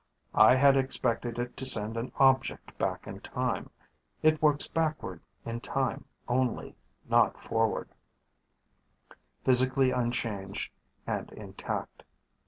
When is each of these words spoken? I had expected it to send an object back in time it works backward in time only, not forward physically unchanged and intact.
I 0.33 0.55
had 0.55 0.77
expected 0.77 1.37
it 1.37 1.55
to 1.57 1.63
send 1.63 1.95
an 1.95 2.11
object 2.15 2.75
back 2.79 3.05
in 3.05 3.19
time 3.19 3.69
it 4.23 4.41
works 4.41 4.67
backward 4.67 5.21
in 5.45 5.59
time 5.59 6.05
only, 6.27 6.75
not 7.07 7.39
forward 7.39 7.87
physically 9.45 9.91
unchanged 9.91 10.71
and 11.05 11.31
intact. 11.33 12.01